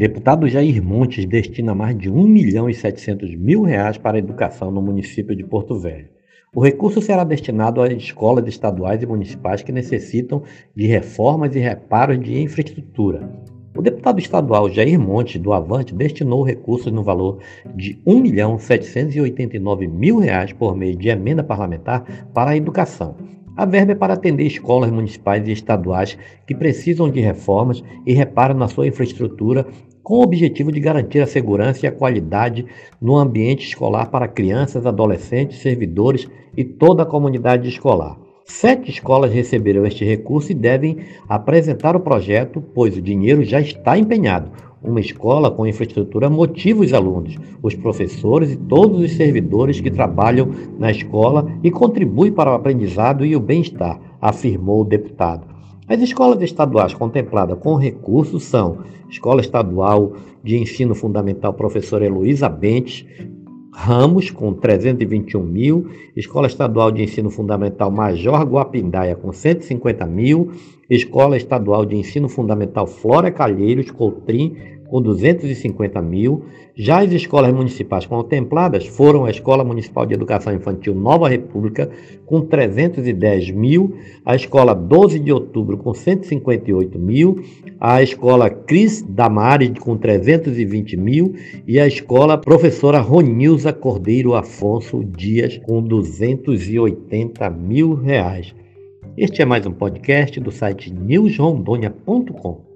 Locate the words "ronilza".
92.98-93.72